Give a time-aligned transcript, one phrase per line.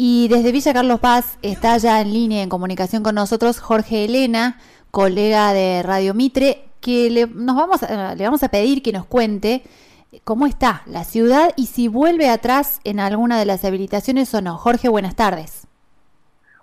[0.00, 4.60] Y desde Villa Carlos Paz está ya en línea, en comunicación con nosotros, Jorge Elena,
[4.92, 9.06] colega de Radio Mitre, que le, nos vamos a, le vamos a pedir que nos
[9.06, 9.62] cuente
[10.22, 14.56] cómo está la ciudad y si vuelve atrás en alguna de las habilitaciones o no.
[14.56, 15.66] Jorge, buenas tardes.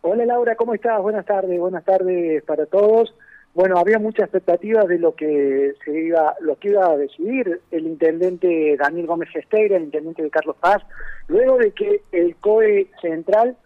[0.00, 1.00] Hola Laura, ¿cómo estás?
[1.00, 3.14] Buenas tardes, buenas tardes para todos.
[3.52, 7.86] Bueno, había mucha expectativa de lo que se iba, lo que iba a decidir el
[7.86, 10.82] intendente Daniel Gómez Gesteira, el intendente de Carlos Paz,
[11.26, 13.56] luego de que el COE central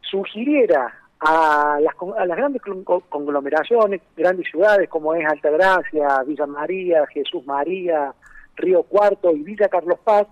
[0.00, 2.62] sugiriera a las, a las grandes
[3.08, 8.14] conglomeraciones, grandes ciudades como es Altagracia, Villa María, Jesús María,
[8.56, 10.26] Río Cuarto y Villa Carlos Paz,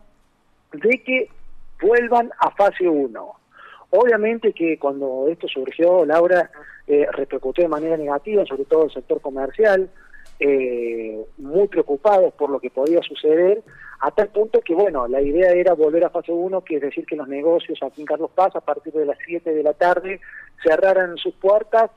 [0.73, 1.29] de que
[1.81, 3.33] vuelvan a fase 1.
[3.91, 6.51] Obviamente que cuando esto surgió, Laura,
[6.87, 9.89] eh, repercutió de manera negativa, sobre todo el sector comercial,
[10.41, 13.63] eh, muy preocupados por lo que podía suceder,
[14.01, 17.07] a tal punto que, bueno, la idea era volver a fase 1, que es decir,
[17.07, 20.21] que los negocios aquí en Carlos Paz, a partir de las 7 de la tarde,
[20.63, 21.91] cerraran sus puertas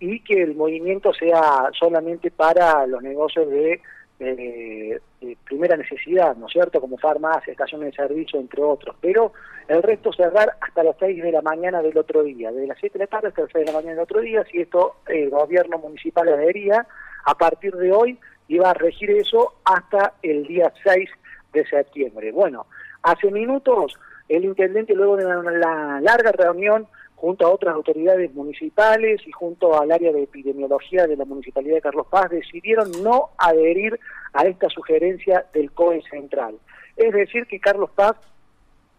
[0.00, 3.80] y que el movimiento sea solamente para los negocios de
[4.18, 5.00] de,
[5.44, 9.32] primera necesidad, ¿no es cierto?, como farmacia, estaciones de servicio, entre otros, pero
[9.68, 12.98] el resto cerrar hasta las 6 de la mañana del otro día, de las 7
[12.98, 15.30] de la tarde hasta las 6 de la mañana del otro día, si esto el
[15.30, 16.86] gobierno municipal adhería,
[17.24, 21.08] a partir de hoy iba a regir eso hasta el día 6
[21.52, 22.32] de septiembre.
[22.32, 22.66] Bueno,
[23.02, 23.98] hace minutos
[24.28, 29.90] el intendente, luego de una larga reunión junto a otras autoridades municipales y junto al
[29.90, 33.98] área de epidemiología de la Municipalidad de Carlos Paz, decidieron no adherir
[34.32, 36.56] a esta sugerencia del COE central.
[36.96, 38.16] Es decir, que Carlos Paz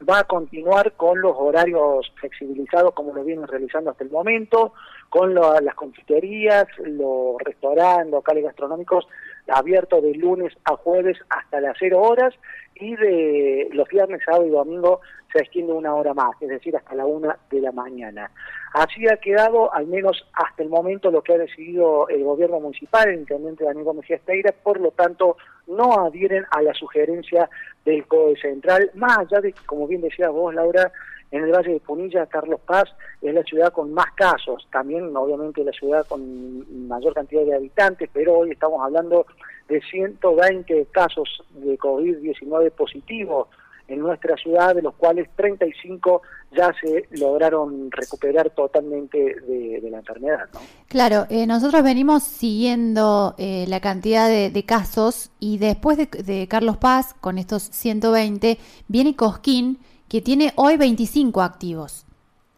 [0.08, 4.74] va a continuar con los horarios flexibilizados como lo vienen realizando hasta el momento,
[5.10, 9.08] con las confiterías, los restaurantes, locales gastronómicos
[9.48, 12.34] abiertos de lunes a jueves hasta las cero horas
[12.76, 16.96] y de los viernes, sábado y domingo se extiende una hora más, es decir, hasta
[16.96, 18.32] la una de la mañana.
[18.74, 23.10] Así ha quedado, al menos hasta el momento, lo que ha decidido el gobierno municipal,
[23.10, 25.38] el intendente Daniel Gómez Esteira, por lo tanto,
[25.68, 27.50] no adhieren a la sugerencia
[27.86, 30.92] del COE Central, más allá de que, como bien decías vos, Laura,
[31.36, 32.86] en el Valle de Punilla, Carlos Paz
[33.22, 38.10] es la ciudad con más casos, también obviamente la ciudad con mayor cantidad de habitantes,
[38.14, 39.26] pero hoy estamos hablando
[39.68, 43.50] de 120 casos de COVID-19 positivos
[43.90, 46.22] en nuestra ciudad, de los cuales 35
[46.56, 50.50] ya se lograron recuperar totalmente de, la enfermedad.
[50.88, 56.78] Claro, eh, nosotros venimos siguiendo eh, la cantidad de, casos y después de, de, Carlos
[56.78, 58.58] Paz, con estos 120,
[58.88, 62.06] viene Cosquín, que tiene hoy 25 activos.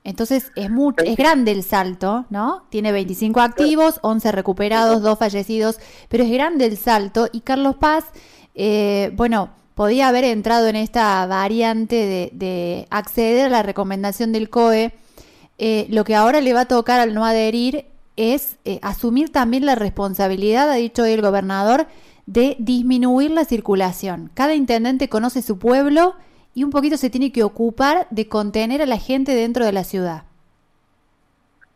[0.04, 2.64] Entonces es, mucho, es grande el salto, ¿no?
[2.70, 8.06] Tiene 25 activos, 11 recuperados, 2 fallecidos, pero es grande el salto y Carlos Paz,
[8.56, 14.94] eh, bueno, podía haber entrado en esta variante de, acceder a la recomendación del COE.
[15.58, 17.86] Eh, lo que ahora le va a tocar al no adherir
[18.16, 21.88] es eh, asumir también la responsabilidad, ha dicho el gobernador,
[22.26, 24.32] de disminuir la circulación.
[24.34, 26.16] Cada intendente conoce su pueblo
[26.58, 29.84] y un poquito se tiene que ocupar de contener a la gente dentro de la
[29.84, 30.24] ciudad.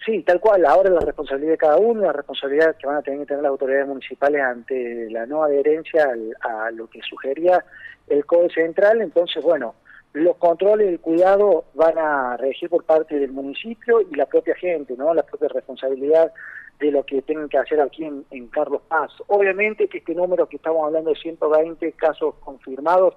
[0.03, 0.65] Sí, tal cual.
[0.65, 3.51] Ahora la responsabilidad de cada uno, la responsabilidad que van a tener que tener las
[3.51, 6.09] autoridades municipales ante la no adherencia
[6.41, 7.63] a lo que sugería
[8.07, 9.01] el CODE Central.
[9.03, 9.75] Entonces, bueno,
[10.13, 14.55] los controles y el cuidado van a regir por parte del municipio y la propia
[14.55, 15.13] gente, ¿no?
[15.13, 16.33] La propia responsabilidad
[16.79, 19.11] de lo que tienen que hacer aquí en, en Carlos Paz.
[19.27, 23.13] Obviamente que este número que estamos hablando de 120 casos confirmados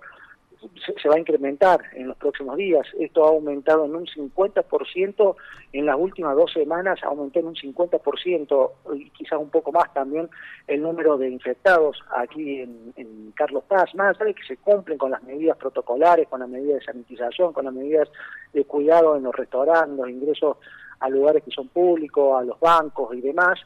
[1.01, 2.87] se, va a incrementar en los próximos días.
[2.99, 5.37] Esto ha aumentado en un 50%
[5.73, 10.29] en las últimas dos semanas, aumentó en un 50% y quizás un poco más también
[10.67, 15.23] el número de infectados aquí en, Carlos Paz, más allá que se cumplen con las
[15.25, 18.09] medidas protocolares, con las medidas de sanitización, con las medidas
[18.53, 20.59] de cuidado en los restaurantes, los ingresos
[21.01, 23.59] a lugares que son públicos, a los bancos y demás,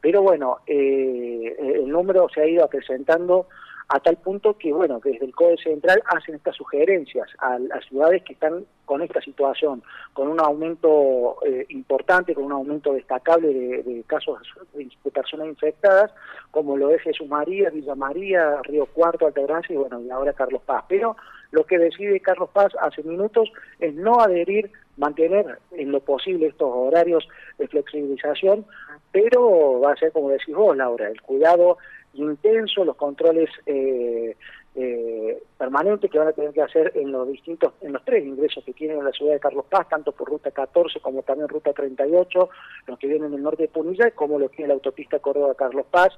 [0.00, 3.48] pero bueno, eh, el número se ha ido acrecentando
[3.88, 8.22] a tal punto que, bueno, desde el CODE Central hacen estas sugerencias a las ciudades
[8.24, 9.82] que están con esta situación,
[10.12, 14.38] con un aumento eh, importante, con un aumento destacable de, casos
[14.74, 16.12] de, personas infectadas,
[16.50, 20.62] como lo es Jesús María, Villa María, Río Cuarto, Altagracia y, bueno, y ahora Carlos
[20.62, 20.84] Paz.
[20.88, 21.16] Pero
[21.52, 26.70] lo que decide Carlos Paz hace minutos es no adherir, mantener en lo posible estos
[26.72, 27.28] horarios
[27.58, 28.66] de flexibilización,
[29.12, 31.78] pero va a ser, como decís vos, Laura, el cuidado
[32.18, 34.36] intenso, los controles eh,
[34.78, 38.62] eh, permanente que van a tener que hacer en los distintos, en los tres ingresos
[38.62, 41.72] que tienen en la ciudad de Carlos Paz, tanto por ruta 14 como también ruta
[41.72, 42.50] 38,
[42.86, 46.10] los que vienen del norte de Punilla, como los que la autopista Córdoba-Carlos Paz,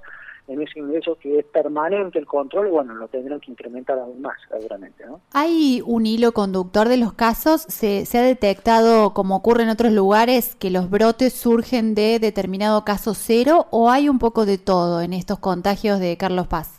[0.49, 4.37] en ese ingreso que es permanente el control, bueno, lo tendrán que incrementar aún más,
[4.51, 5.07] seguramente.
[5.07, 5.21] ¿no?
[5.33, 7.61] ¿Hay un hilo conductor de los casos?
[7.63, 12.85] ¿Se, ¿Se ha detectado, como ocurre en otros lugares, que los brotes surgen de determinado
[12.85, 16.78] caso cero o hay un poco de todo en estos contagios de Carlos Paz?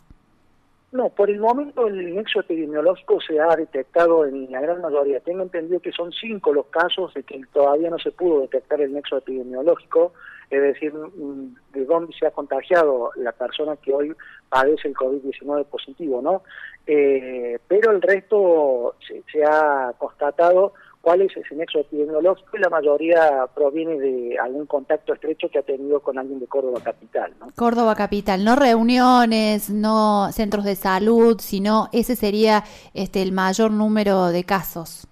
[0.91, 5.19] No, por el momento el nexo epidemiológico se ha detectado en la gran mayoría.
[5.19, 8.93] Tengo entendido que son cinco los casos de que todavía no se pudo detectar el
[8.93, 10.13] nexo epidemiológico,
[10.49, 14.15] es decir, mm, de dónde se ha contagiado la persona que hoy
[14.49, 16.41] padece el COVID-19 positivo, ¿no?
[16.87, 18.95] Eh, pero el resto
[19.31, 25.13] se ha constatado cuál es ese nexo epidemiológico y la mayoría proviene de algún contacto
[25.13, 27.33] estrecho que ha tenido con alguien de Córdoba Capital.
[27.39, 27.47] ¿no?
[27.55, 32.63] Córdoba Capital, no reuniones, no centros de salud, sino ese sería
[32.93, 35.07] este el mayor número de casos.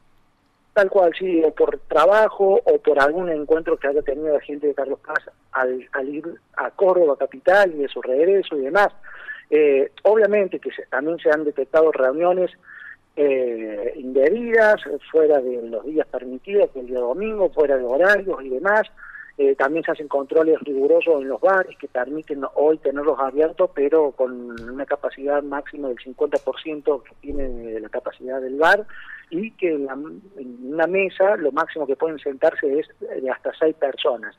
[0.74, 4.68] Tal cual, sí, o por trabajo o por algún encuentro que haya tenido la gente
[4.68, 6.24] de Carlos Paz al, ir
[6.56, 8.90] a Córdoba Capital y de su regreso y demás.
[9.50, 12.52] Eh, obviamente que también se han detectado reuniones
[13.18, 14.80] eh, indebidas,
[15.12, 18.84] fuera de los días permitidos, que el día domingo, fuera de horarios y demás.
[19.40, 24.12] Eh, también se hacen controles rigurosos en los bares que permiten hoy tenerlos abiertos, pero
[24.12, 28.86] con una capacidad máxima del 50% que tiene la capacidad del bar
[29.30, 29.88] y que en,
[30.64, 34.36] una mesa lo máximo que pueden sentarse es de hasta seis personas.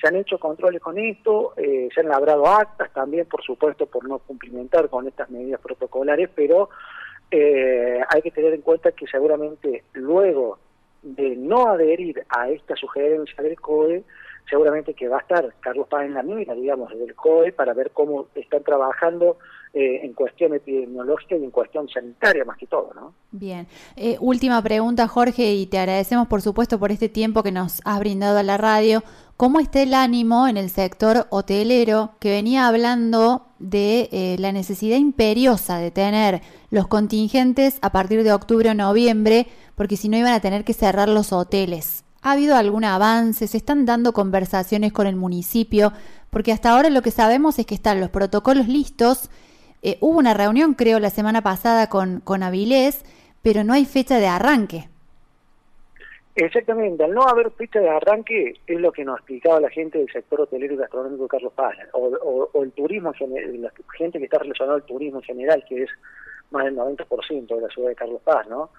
[0.00, 4.06] Se han hecho controles con esto, eh, se han labrado actas también, por supuesto, por
[4.06, 6.68] no cumplimentar con estas medidas protocolares, pero
[7.32, 10.58] eh, hay que tener en cuenta que seguramente luego
[11.02, 14.04] de no adherir a esta sugerencia del COE,
[14.48, 17.90] seguramente que va a estar Carlos Paz en la mira, digamos, del COE para ver
[17.92, 19.38] cómo están trabajando
[19.74, 23.14] eh, en cuestión epidemiológica y en cuestión sanitaria más que todo, ¿no?
[23.30, 23.66] Bien.
[23.96, 27.98] Eh, última pregunta, Jorge, y te agradecemos por supuesto por este tiempo que nos has
[27.98, 29.02] brindado a la radio.
[29.42, 34.98] ¿Cómo está el ánimo en el sector hotelero que venía hablando de eh, la necesidad
[34.98, 40.32] imperiosa de tener los contingentes a partir de octubre o noviembre, porque si no iban
[40.32, 42.04] a tener que cerrar los hoteles?
[42.20, 43.48] ¿Ha habido algún avance?
[43.48, 45.92] ¿Se están dando conversaciones con el municipio?
[46.30, 49.28] Porque hasta ahora lo que sabemos es que están los protocolos listos.
[49.82, 53.04] Eh, hubo una reunión, creo, la semana pasada con, con Avilés,
[53.42, 54.91] pero no hay fecha de arranque.
[56.34, 60.10] Exactamente, al no haber fecha de arranque es lo que nos explicaba la gente del
[60.10, 64.84] sector hotelero y gastronómico Carlos Paz, o, el turismo, la gente que está relacionada al
[64.84, 65.90] turismo en general, que es
[66.50, 68.70] más del 90% de la ciudad de Carlos Paz, ¿no?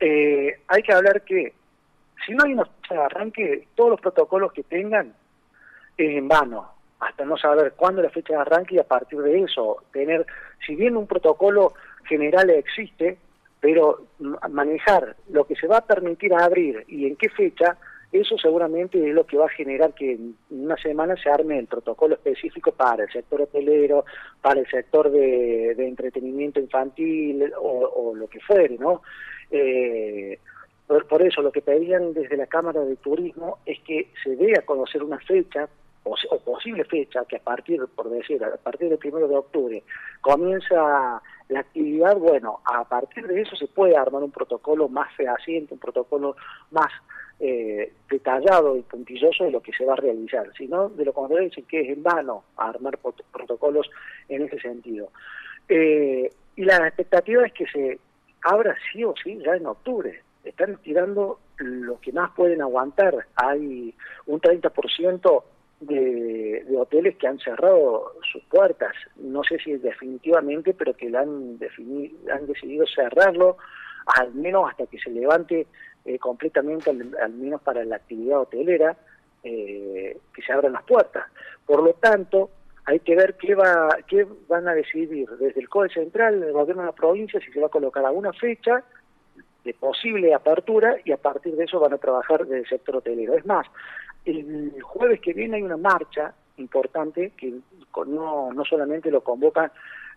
[0.00, 1.54] Eh, hay que hablar que
[2.26, 5.14] si no hay una fecha de arranque, todos los protocolos que tengan
[5.96, 9.42] es en vano, hasta no saber cuándo la fecha de arranque y a partir de
[9.42, 10.26] eso tener,
[10.66, 11.74] si bien un protocolo
[12.08, 13.18] general existe,
[13.66, 14.06] pero
[14.48, 17.76] manejar lo que se va a permitir abrir y en qué fecha,
[18.12, 21.66] eso seguramente es lo que va a generar que en una semana se arme el
[21.66, 24.04] protocolo específico para el sector hotelero,
[24.40, 29.02] para el sector de, entretenimiento infantil o, lo que fuere, ¿no?
[29.50, 30.38] Eh,
[30.86, 34.64] por, eso lo que pedían desde la Cámara de Turismo es que se dé a
[34.64, 35.68] conocer una fecha
[36.04, 39.82] o, o posible fecha que a partir, por decir, a partir del primero de octubre
[40.20, 45.74] comienza la actividad, bueno, a partir de eso se puede armar un protocolo más fehaciente,
[45.74, 46.36] un protocolo
[46.72, 46.88] más
[47.38, 50.50] eh, detallado y puntilloso de lo que se va a realizar.
[50.56, 53.88] Si no, de lo contrario, dicen que es en vano armar protocolos
[54.28, 55.10] en ese sentido.
[55.68, 57.98] Eh, y la expectativa es que se
[58.42, 60.22] abra sí o sí ya en octubre.
[60.44, 63.26] Están tirando lo que más pueden aguantar.
[63.36, 63.94] Hay
[64.26, 65.42] un 30%
[65.80, 68.94] de, hoteles que han cerrado sus puertas.
[69.16, 71.58] No sé si definitivamente, pero que han,
[72.32, 73.56] han decidido cerrarlo,
[74.06, 75.66] al menos hasta que se levante
[76.04, 78.96] eh, completamente, al, menos para la actividad hotelera,
[79.42, 81.24] eh, que se abran las puertas.
[81.64, 82.50] Por lo tanto,
[82.84, 86.82] hay que ver qué, va, qué van a decidir desde el CODE Central, el gobierno
[86.82, 88.84] de la provincia, si se va a colocar alguna fecha
[89.64, 93.34] de posible apertura y a partir de eso van a trabajar desde el sector hotelero.
[93.34, 93.66] Es más,
[94.26, 97.54] el jueves que viene hay una marcha importante que
[98.06, 99.72] no, no solamente lo convoca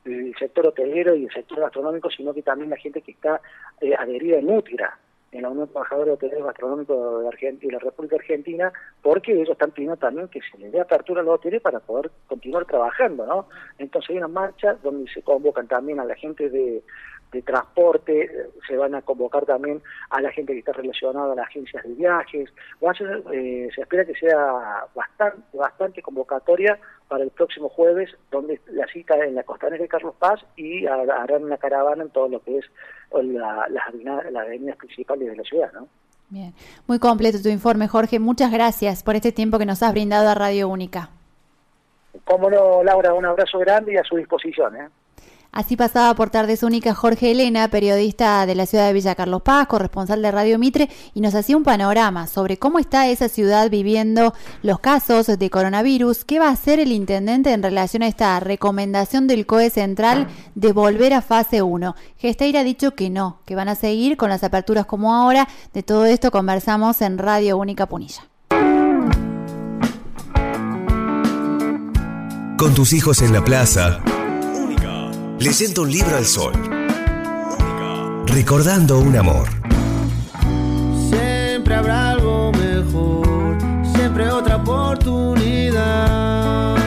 [0.05, 3.41] el sector hotelero y el sector gastronómico, sino que también la gente que está
[3.81, 4.97] eh, adherida en Útira,
[5.31, 9.71] en la Unión de Trabajadores Hoteleros Gastronómicos de Argentina la República Argentina, porque ellos están
[9.71, 13.47] pidiendo también que se les dé apertura a los hoteles para poder continuar trabajando, ¿no?
[13.77, 16.81] Entonces hay una marcha donde se convocan también a la gente de
[17.31, 21.47] de transporte, se van a convocar también a la gente que está relacionada a las
[21.47, 22.49] agencias de viajes.
[23.31, 29.15] Eh, se espera que sea bastante, bastante convocatoria para el próximo jueves, donde la cita
[29.23, 32.65] en la costanera de Carlos Paz y harán una caravana en todo lo que es
[33.11, 33.87] las
[34.35, 35.71] avenidas principales de la ciudad.
[35.73, 35.87] ¿no?
[36.29, 36.53] Bien,
[36.87, 38.19] muy completo tu informe, Jorge.
[38.19, 41.09] Muchas gracias por este tiempo que nos has brindado a Radio Única.
[42.25, 44.75] Cómo no, Laura, un abrazo grande y a su disposición.
[44.75, 44.89] ¿eh?
[45.51, 49.65] Así pasaba por Tardes Única Jorge Elena, periodista de la ciudad de Villa Carlos Paz,
[49.65, 54.35] corresponsal de Radio Mitre, y nos hacía un panorama sobre cómo está esa ciudad viviendo
[54.61, 59.25] los casos de coronavirus, qué va a hacer el intendente en relación a esta recomendación
[59.25, 61.95] del COE Central de volver a fase 1.
[62.17, 65.47] Gesteira ha dicho que no, que van a seguir con las aperturas como ahora.
[65.73, 68.27] De todo esto conversamos en Radio Única Punilla.
[72.55, 73.99] Con tus hijos en la plaza
[75.39, 76.51] leyendo un libro al sol,
[78.25, 79.47] recordando un amor.
[81.09, 83.57] Siempre habrá algo mejor,
[83.95, 86.78] siempre otra oportunidad.